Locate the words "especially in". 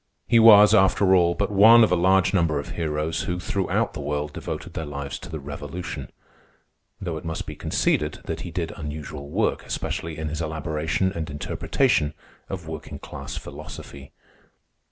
9.63-10.29